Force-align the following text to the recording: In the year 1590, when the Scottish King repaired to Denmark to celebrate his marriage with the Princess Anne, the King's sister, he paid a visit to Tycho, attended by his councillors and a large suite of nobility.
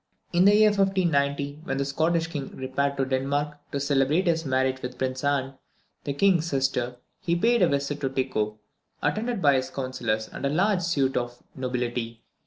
In 0.33 0.45
the 0.45 0.55
year 0.55 0.69
1590, 0.69 1.59
when 1.63 1.77
the 1.77 1.85
Scottish 1.85 2.25
King 2.25 2.55
repaired 2.57 2.97
to 2.97 3.05
Denmark 3.05 3.59
to 3.71 3.79
celebrate 3.79 4.25
his 4.25 4.47
marriage 4.47 4.81
with 4.81 4.93
the 4.93 4.97
Princess 4.97 5.23
Anne, 5.23 5.53
the 6.05 6.13
King's 6.13 6.47
sister, 6.47 6.95
he 7.19 7.35
paid 7.35 7.61
a 7.61 7.67
visit 7.67 8.01
to 8.01 8.09
Tycho, 8.09 8.57
attended 9.03 9.43
by 9.43 9.53
his 9.53 9.69
councillors 9.69 10.27
and 10.27 10.43
a 10.43 10.49
large 10.49 10.81
suite 10.81 11.15
of 11.17 11.43
nobility. 11.55 12.23